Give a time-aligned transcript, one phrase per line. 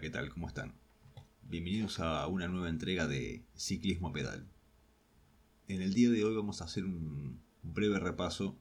[0.00, 0.30] ¿qué tal?
[0.30, 0.72] ¿Cómo están?
[1.42, 4.48] Bienvenidos a una nueva entrega de Ciclismo a Pedal.
[5.68, 8.56] En el día de hoy vamos a hacer un breve repaso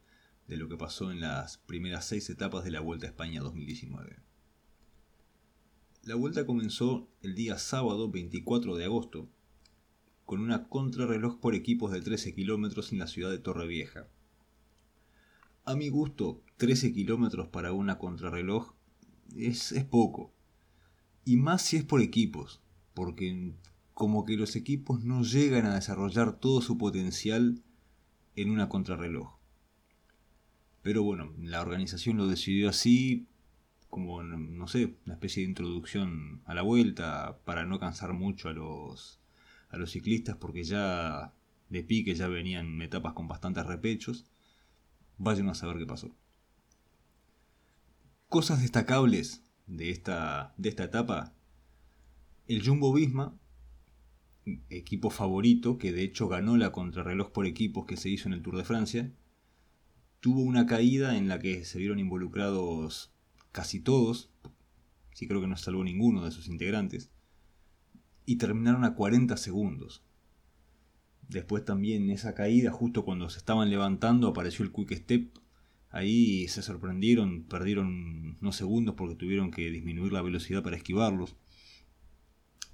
[0.50, 4.18] de lo que pasó en las primeras seis etapas de la Vuelta a España 2019.
[6.04, 9.30] La vuelta comenzó el día sábado 24 de agosto
[10.26, 14.10] con una contrarreloj por equipos de 13 kilómetros en la ciudad de Torrevieja.
[15.64, 18.74] A mi gusto, 13 kilómetros para una contrarreloj
[19.38, 20.34] es poco.
[21.26, 22.62] Y más si es por equipos,
[22.94, 23.54] porque
[23.94, 27.62] como que los equipos no llegan a desarrollar todo su potencial
[28.36, 29.38] en una contrarreloj.
[30.82, 33.28] Pero bueno, la organización lo decidió así,
[33.90, 38.54] como, no sé, una especie de introducción a la vuelta, para no cansar mucho a
[38.54, 39.20] los,
[39.70, 41.34] a los ciclistas, porque ya
[41.70, 44.26] de pique ya venían etapas con bastantes repechos.
[45.18, 46.16] Vayan a saber qué pasó.
[48.30, 51.34] Cosas destacables de esta, de esta etapa.
[52.48, 53.38] El Jumbo Visma,
[54.70, 58.42] equipo favorito, que de hecho ganó la contrarreloj por equipos que se hizo en el
[58.42, 59.14] Tour de Francia,
[60.20, 63.14] tuvo una caída en la que se vieron involucrados
[63.52, 64.32] casi todos,
[65.14, 67.12] sí creo que no salvó ninguno de sus integrantes,
[68.26, 70.04] y terminaron a 40 segundos.
[71.28, 75.38] Después también esa caída, justo cuando se estaban levantando, apareció el Quick Step.
[75.92, 81.36] Ahí se sorprendieron, perdieron unos segundos porque tuvieron que disminuir la velocidad para esquivarlos.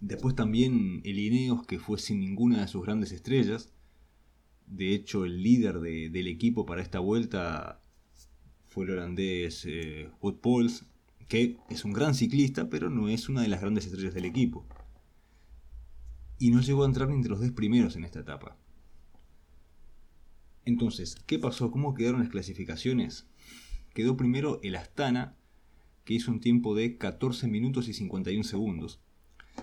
[0.01, 3.71] Después también el Ineos, que fue sin ninguna de sus grandes estrellas.
[4.67, 7.81] De hecho, el líder del equipo para esta vuelta
[8.67, 10.85] fue el holandés eh, Wout Poels,
[11.29, 14.65] que es un gran ciclista, pero no es una de las grandes estrellas del equipo
[16.37, 18.57] y no llegó a entrar entre los 10 primeros en esta etapa.
[20.65, 21.71] Entonces, ¿qué pasó?
[21.71, 23.27] ¿Cómo quedaron las clasificaciones?
[23.93, 25.35] Quedó primero el Astana,
[26.03, 28.99] que hizo un tiempo de 14 minutos y 51 segundos.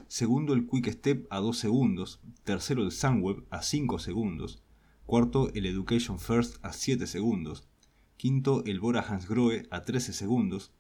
[0.09, 2.21] Segundo el Quick Step a 2 segundos.
[2.45, 4.63] Tercero el Sunweb a 5 segundos.
[5.05, 7.69] Cuarto el Education First a 7 segundos.
[8.17, 10.73] Quinto el Bora Hansgrohe a 13 segundos.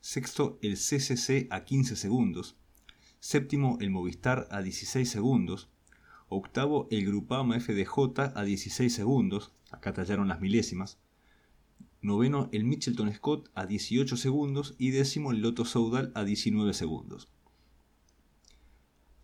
[0.00, 2.56] Sexto el CCC a 15 segundos
[3.26, 5.68] séptimo el Movistar a 16 segundos,
[6.28, 10.98] octavo el Grupama FDJ a 16 segundos, acá tallaron las milésimas,
[12.00, 17.28] noveno el Mitchelton Scott a 18 segundos y décimo el Loto Soudal a 19 segundos.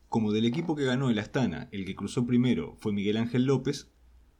[0.08, 3.90] Como del equipo que ganó el Astana, el que cruzó primero fue Miguel Ángel López,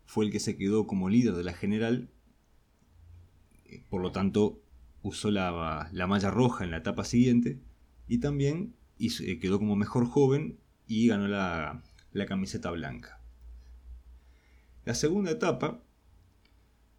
[0.04, 2.10] fue el que se quedó como líder de la general,
[3.64, 4.60] eh, por lo tanto
[5.02, 7.60] usó la, la malla roja en la etapa siguiente,
[8.08, 11.82] y también eh, quedó como mejor joven y ganó la,
[12.28, 13.20] camiseta blanca.
[14.84, 15.82] La segunda etapa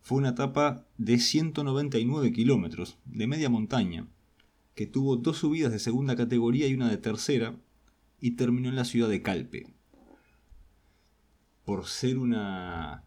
[0.03, 4.07] fue una etapa de 199 kilómetros de media montaña,
[4.75, 7.55] que tuvo dos subidas de segunda categoría y una de tercera,
[8.19, 9.73] y terminó en la ciudad de Calpe.
[11.65, 13.05] Por ser una,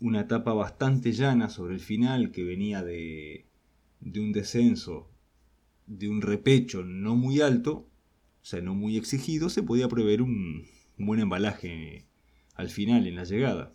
[0.00, 3.46] una etapa bastante llana sobre el final, que venía de,
[4.00, 5.10] de un descenso
[5.86, 7.88] de un repecho no muy alto,
[8.42, 10.66] o sea, no muy exigido, se podía prever un,
[10.98, 12.06] buen embalaje
[12.54, 13.74] al final, en la llegada.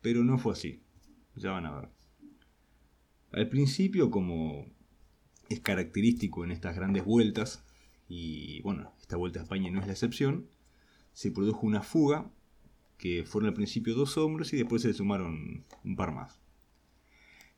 [0.00, 0.83] Pero no fue así.
[1.36, 1.88] Ya van a ver.
[3.32, 4.66] Al principio, como
[5.48, 7.64] es característico en estas grandes vueltas,
[8.08, 10.46] y bueno, esta vuelta a España no es la excepción,
[11.12, 12.30] se produjo una fuga,
[12.98, 16.40] que fueron al principio dos hombros y después se sumaron un par más.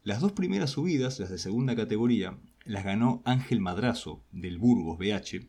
[0.03, 5.47] Las dos primeras subidas, las de segunda categoría, las ganó Ángel Madrazo del Burgos BH,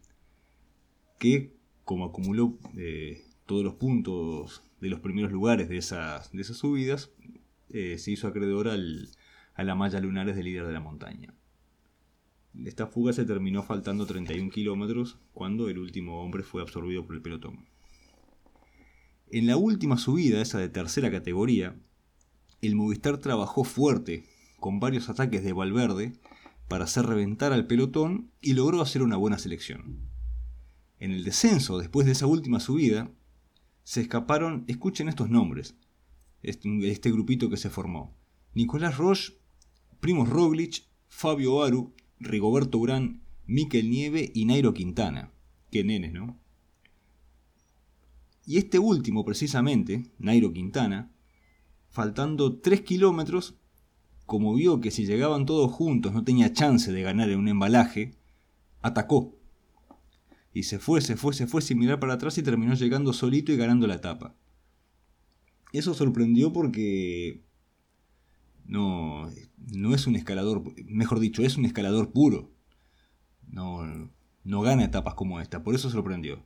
[1.20, 1.54] que
[1.86, 7.12] como acumuló eh, todos los puntos de los primeros lugares de esas subidas,
[7.70, 11.34] eh, se hizo acreedor a la malla lunares del líder de la montaña.
[12.66, 17.22] Esta fuga se terminó faltando 31 kilómetros cuando el último hombre fue absorbido por el
[17.22, 17.66] pelotón.
[19.30, 21.76] En la última subida, esa de tercera categoría,
[22.62, 24.26] el Movistar trabajó fuerte,
[24.60, 26.14] con varios ataques de Valverde,
[26.68, 30.10] para hacer reventar al pelotón y logró hacer una buena selección.
[31.00, 33.12] En el descenso, después de esa última subida,
[33.84, 35.76] se escaparon, escuchen estos nombres,
[36.44, 38.16] este, este grupito que se formó.
[38.54, 39.34] Nicolás Roche,
[40.00, 45.32] Primo Roglic, Fabio Aru, Rigoberto Urán, Miquel Nieve y Nairo Quintana.
[45.72, 46.38] Qué nenes, ¿no?
[48.46, 51.12] Y este último, precisamente, Nairo Quintana,
[51.90, 53.56] faltando 3 kilómetros,
[54.26, 58.16] como vio que si llegaban todos juntos no tenía chance de ganar en un embalaje,
[58.82, 59.36] atacó.
[60.54, 63.52] Y se fue, se fue, se fue sin mirar para atrás y terminó llegando solito
[63.52, 64.36] y ganando la etapa.
[65.74, 67.42] Eso sorprendió porque
[68.66, 72.52] no, no es un escalador, mejor dicho, es un escalador puro.
[73.48, 74.12] No,
[74.44, 76.44] No gana etapas como esta, por eso sorprendió.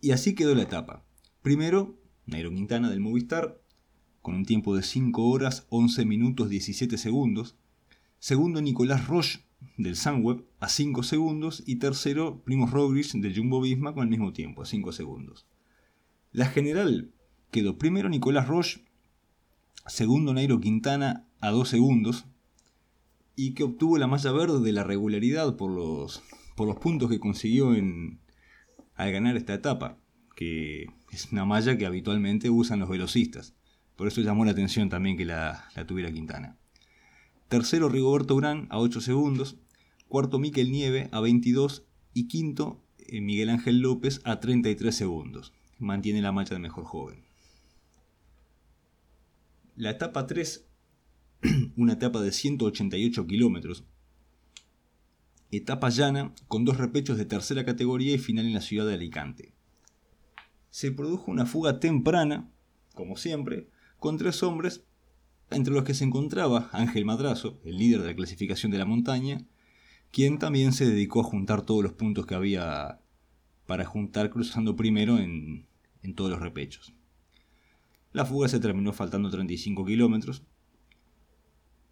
[0.00, 1.04] Y así quedó la etapa.
[1.42, 3.60] Primero, Nairo Quintana del Movistar,
[4.22, 7.56] con un tiempo de 5 horas 11 minutos 17 segundos.
[8.18, 9.44] Segundo, Nicolás Roche
[9.76, 11.62] del Sunweb a 5 segundos.
[11.66, 15.46] Y tercero, Primo Roglic del Jumbo Visma con el mismo tiempo, a 5 segundos.
[16.32, 17.12] La general
[17.50, 18.84] quedó primero Nicolás Roche,
[19.86, 22.26] segundo Nairo Quintana a 2 segundos,
[23.36, 26.22] y que obtuvo la malla verde de la regularidad por los,
[26.56, 28.18] por los puntos que consiguió en,
[28.94, 29.98] al ganar esta etapa,
[30.34, 33.54] que es una malla que habitualmente usan los velocistas.
[33.94, 36.56] Por eso llamó la atención también que la, tuviera Quintana.
[37.48, 39.56] Tercero Rigoberto Urán a 8 segundos,
[40.08, 45.52] cuarto Miquel Nieve a 22 y quinto eh, Miguel Ángel López a 33 segundos.
[45.78, 47.25] Mantiene la malla de mejor joven.
[49.78, 50.66] La etapa 3,
[51.76, 53.84] una etapa de 188 kilómetros,
[55.50, 59.52] etapa llana con dos repechos de tercera categoría y final en la ciudad de Alicante.
[60.70, 62.50] Se produjo una fuga temprana,
[62.94, 63.68] como siempre,
[63.98, 64.82] con tres hombres,
[65.50, 69.44] entre los que se encontraba Ángel Madrazo, el líder de la clasificación de la montaña,
[70.10, 73.02] quien también se dedicó a juntar todos los puntos que había
[73.66, 75.66] para juntar cruzando primero en,
[76.02, 76.94] en todos los repechos.
[78.12, 80.42] La fuga se terminó faltando 35 kilómetros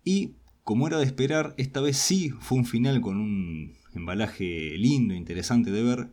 [0.05, 0.34] y
[0.64, 5.70] como era de esperar, esta vez sí fue un final con un embalaje lindo, interesante
[5.70, 6.08] de ver,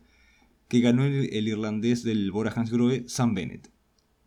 [0.67, 3.71] que ganó el, irlandés del Bora Hansgrohe, Sam Bennett,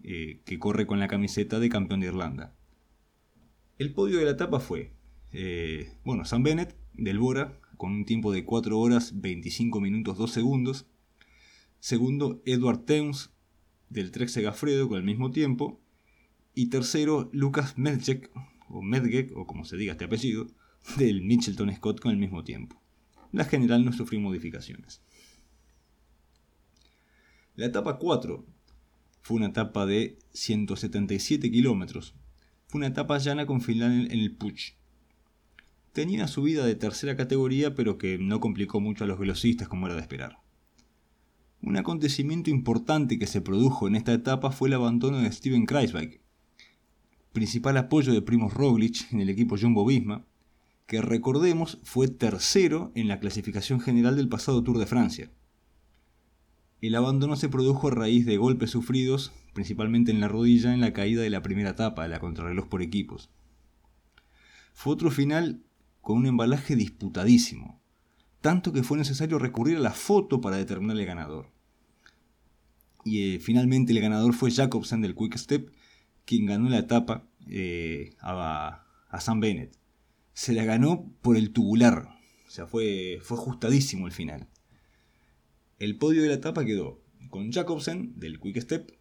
[0.03, 2.55] eh, que corre con la camiseta de campeón de Irlanda.
[3.79, 4.93] El podio de la etapa fue,
[5.33, 10.31] eh, bueno, Sam Bennett del Bora, con un tiempo de 4 horas 25 minutos 2
[10.31, 10.87] segundos.
[11.81, 13.34] Segundo, Edward Thames
[13.91, 15.81] del Trek Segafredo con el mismo tiempo.
[16.55, 18.31] Y tercero, Lucas Medjek
[18.69, 20.47] o Medgek, o como se diga este apellido,
[20.97, 22.81] del Mitchelton Scott con el mismo tiempo.
[23.33, 25.03] La general no sufrió modificaciones.
[27.57, 28.45] La etapa 4
[29.23, 32.15] fue una etapa de 177 kilómetros.
[32.67, 34.75] Fue una etapa llana con final en el Puch.
[35.93, 39.87] Tenía una subida de tercera categoría, pero que no complicó mucho a los velocistas como
[39.87, 40.44] era de esperar.
[41.67, 46.21] Un acontecimiento importante que se produjo en esta etapa fue el abandono de Steven Kreisbeck,
[47.33, 50.27] principal apoyo de Primoz Roglic en el equipo Jumbo Visma,
[50.87, 55.31] que recordemos fue tercero en la clasificación general del pasado Tour de Francia.
[56.83, 60.93] El abandono se produjo a raíz de golpes sufridos, principalmente en la rodilla en la
[60.93, 63.31] caída de la primera etapa de la contrarreloj por equipos.
[64.75, 65.65] Fue otro final
[66.03, 67.81] con un embalaje disputadísimo,
[68.43, 71.54] tanto que fue necesario recurrir a la foto para determinar el ganador.
[73.05, 75.71] Y eh, finalmente el ganador fue Jacobsen del Quick Step,
[76.25, 79.77] quien ganó la etapa eh, a, a Sam Bennett.
[80.33, 82.09] Se la ganó por el tubular.
[82.47, 84.49] O sea, fue, fue ajustadísimo el final.
[85.79, 88.93] El podio de la etapa quedó con Jacobsen del Quick Step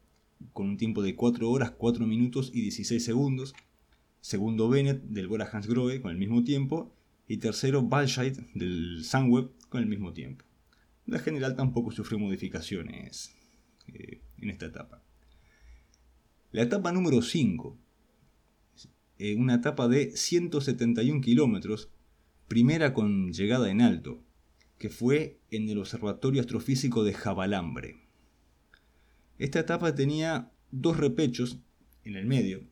[0.52, 3.54] con un tiempo de 4 horas, 4 minutos y 16 segundos.
[4.20, 6.94] Segundo Bennett del Bora Hansgrohe con el mismo tiempo.
[7.26, 10.44] Y tercero Balscheid del Sunweb con el mismo tiempo.
[11.06, 13.34] La general tampoco sufrió modificaciones
[13.88, 15.02] eh, en esta etapa.
[16.52, 17.78] La etapa número 5,
[19.18, 21.90] eh, una etapa de 171 kilómetros,
[22.48, 24.24] primera con llegada en alto,
[24.78, 28.02] que fue en el Observatorio Astrofísico de Jabalambre.
[29.38, 31.60] Esta etapa tenía dos repechos
[32.04, 32.68] en el medio,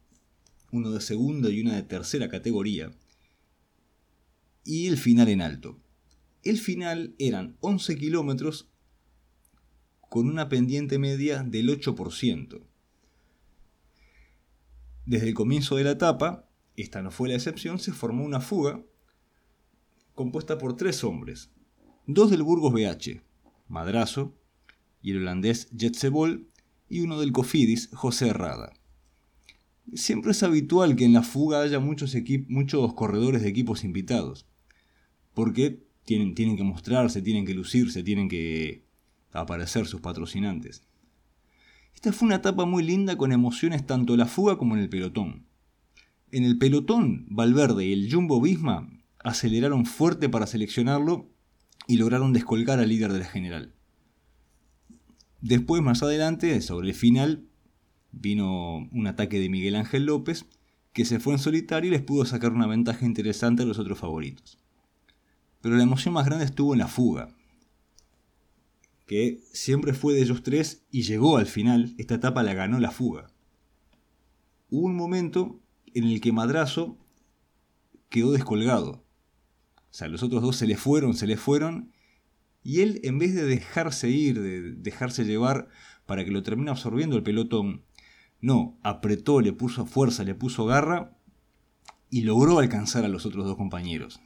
[0.71, 2.91] uno de segunda y una de tercera categoría,
[4.63, 5.79] y el final en alto.
[6.43, 8.69] El final eran 11 kilómetros
[10.11, 12.61] con una pendiente media del 8%.
[15.05, 18.83] Desde el comienzo de la etapa, esta no fue la excepción, se formó una fuga
[20.13, 21.49] compuesta por tres hombres,
[22.07, 23.21] dos del Burgos BH,
[23.69, 24.35] Madrazo,
[25.01, 26.45] y el holandés Jetsebol,
[26.89, 28.73] y uno del Cofidis, José Herrada.
[29.93, 32.13] Siempre es habitual que en la fuga haya muchos,
[32.49, 34.45] muchos corredores de equipos invitados,
[35.33, 38.90] porque tienen, tienen que mostrarse, tienen que lucirse, tienen que
[39.33, 40.83] aparecer sus patrocinantes.
[41.93, 44.89] Esta fue una etapa muy linda con emociones tanto en la fuga como en el
[44.89, 45.45] pelotón.
[46.31, 48.89] En el pelotón, Valverde y el Jumbo Visma
[49.23, 51.29] aceleraron fuerte para seleccionarlo
[51.87, 53.73] y lograron descolgar al líder de la general.
[55.41, 57.45] Después, más adelante, sobre el final,
[58.11, 60.45] vino un ataque de Miguel Ángel López,
[60.93, 63.97] que se fue en solitario y les pudo sacar una ventaja interesante a los otros
[63.97, 64.57] favoritos.
[65.61, 67.29] Pero la emoción más grande estuvo en la fuga,
[69.11, 72.91] que siempre fue de ellos tres y llegó al final, esta etapa la ganó la
[72.91, 73.27] fuga.
[74.69, 75.59] Hubo un momento
[75.93, 76.97] en el que Madrazo
[78.07, 79.03] quedó descolgado.
[79.75, 81.91] O sea, los otros dos se le fueron, se le fueron,
[82.63, 85.67] Y él, en vez de dejarse ir, de dejarse llevar
[86.05, 87.83] para que lo termine absorbiendo el pelotón,
[88.39, 91.17] no, apretó, le puso fuerza, le puso garra
[92.09, 94.21] y logró alcanzar a los otros dos compañeros.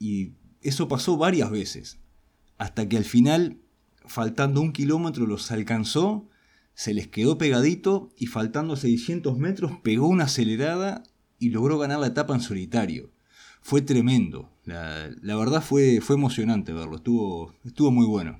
[0.00, 0.32] Y
[0.62, 2.00] eso pasó varias veces,
[2.60, 3.56] hasta que al final,
[4.04, 6.28] faltando un kilómetro, los alcanzó,
[6.74, 11.02] se les quedó pegadito y faltando 600 metros pegó una acelerada
[11.38, 13.12] y logró ganar la etapa en solitario.
[13.62, 18.38] Fue tremendo, la, verdad fue, fue emocionante verlo, estuvo, estuvo muy bueno.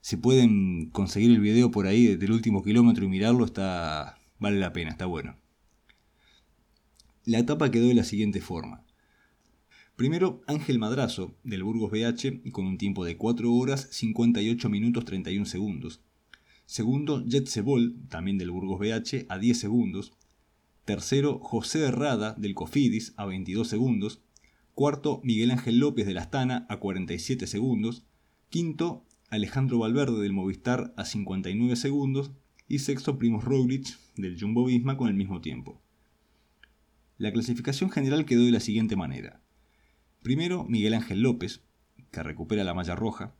[0.00, 4.72] Si pueden conseguir el video por ahí del último kilómetro y mirarlo, está, vale la
[4.72, 5.36] pena, está bueno.
[7.24, 8.83] La etapa quedó de la siguiente forma.
[9.96, 15.46] Primero, Ángel Madrazo, del Burgos BH, con un tiempo de 4 horas 58 minutos 31
[15.46, 16.00] segundos.
[16.66, 20.12] Segundo, Jet Sebol, también del Burgos BH, a 10 segundos.
[20.84, 24.20] Tercero, José Herrada, del Cofidis, a 22 segundos.
[24.74, 28.04] Cuarto, Miguel Ángel López, de la Astana, a 47 segundos.
[28.50, 32.32] Quinto, Alejandro Valverde, del Movistar, a 59 segundos.
[32.66, 35.80] Y sexto, Primoz Roglic, del Jumbo Visma, con el mismo tiempo.
[37.16, 39.43] La clasificación general quedó de la siguiente manera.
[40.24, 41.60] Primero, Miguel Ángel López,
[42.10, 43.34] que recupera la malla roja.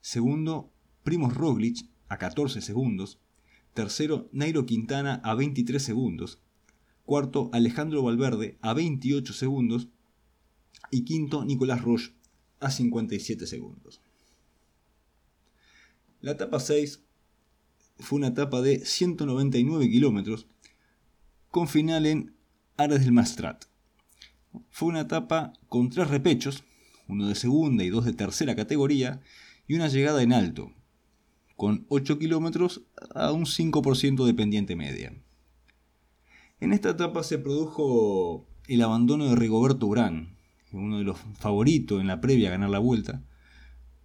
[0.00, 3.20] Segundo, Primoz Roglic, a 14 segundos.
[3.74, 6.40] Tercero, Nairo Quintana, a 23 segundos.
[7.04, 9.88] Cuarto, Alejandro Valverde, a 28 segundos.
[10.90, 12.14] Y quinto, Nicolás Roche,
[12.58, 14.00] a 57 segundos.
[16.22, 17.04] La etapa 6
[17.98, 20.46] fue una etapa de 199 kilómetros,
[21.50, 22.34] con final en
[22.78, 23.66] Ares del Mastrat.
[24.70, 26.64] Fue una etapa con tres repechos,
[27.08, 29.20] uno de segunda y dos de tercera categoría,
[29.66, 30.72] y una llegada en alto,
[31.56, 32.82] con 8 kilómetros
[33.14, 35.14] a un 5% de pendiente media.
[36.60, 40.36] En esta etapa se produjo el abandono de Rigoberto Urán,
[40.72, 43.22] uno de los favoritos en la previa a ganar la vuelta,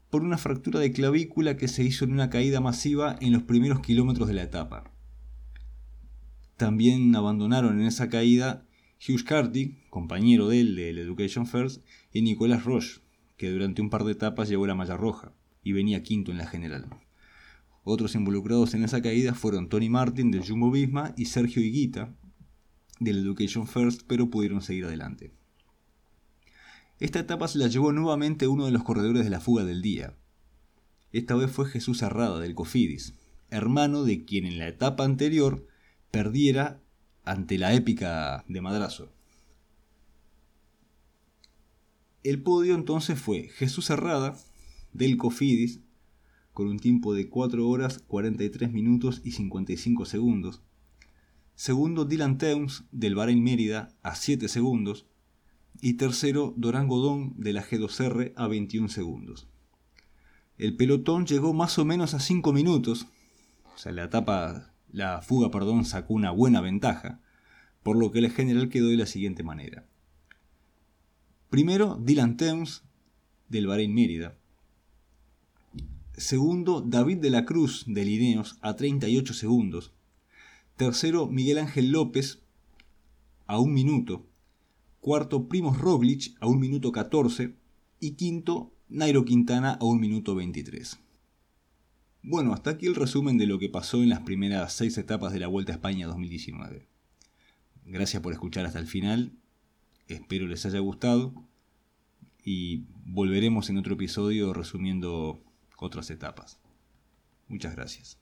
[0.10, 3.79] por una fractura de clavícula que se hizo en una caída masiva en los primeros
[3.82, 4.91] kilómetros de la etapa.
[6.58, 8.65] También abandonaron en esa caída
[9.08, 13.00] Hugh Carty, compañero de él del Education First, y Nicolas Roche,
[13.38, 15.32] que durante un par de etapas llevó la malla roja
[15.63, 16.86] y venía quinto en la general.
[17.84, 22.13] Otros involucrados en esa caída fueron Tony Martin del Jumbo Visma y Sergio Higuita
[23.00, 25.32] del Education First, pero pudieron seguir adelante.
[27.00, 30.18] Esta etapa se la llevó nuevamente uno de los corredores de la fuga del día.
[31.13, 33.13] Esta vez fue Jesús Arrada del Cofidis,
[33.50, 35.65] hermano de quien en la etapa anterior
[36.12, 36.82] perdiera
[37.29, 39.12] ante la épica de Madrazo.
[42.24, 44.36] El podio entonces fue Jesús Herrada
[44.93, 45.79] del Cofidis
[46.53, 50.63] con un tiempo de 4 horas 43 minutos y 55 segundos.
[51.53, 55.05] Segundo Dylan Teuns del Bahrein Mérida a 7 segundos.
[55.81, 59.48] Y tercero Dorán Godón de la G2R a 21 segundos.
[60.57, 63.05] El pelotón llegó más o menos a 5 minutos,
[63.75, 67.22] o sea, la etapa la fuga perdón, sacó una buena ventaja,
[67.84, 69.86] por lo que el general quedó de la siguiente manera.
[71.50, 72.84] Primero, Dylan Thames,
[73.48, 74.38] del Bahrein Mérida.
[76.15, 79.93] Segundo, David de la Cruz, de Lineos, a 38 segundos.
[80.75, 82.43] Tercero, Miguel Ángel López,
[83.48, 84.27] a un minuto.
[85.00, 87.55] Cuarto, Primos Roglic, a un minuto 14.
[88.00, 91.00] Y quinto, Nairo Quintana, a un minuto 23.
[92.21, 95.39] Bueno, hasta aquí el resumen de lo que pasó en las primeras seis etapas de
[95.39, 96.88] la Vuelta a España 2019.
[97.85, 99.31] Gracias por escuchar hasta el final,
[100.07, 101.33] espero les haya gustado
[102.43, 105.41] y volveremos en otro episodio resumiendo
[105.77, 106.59] otras etapas.
[107.47, 108.19] Muchas gracias.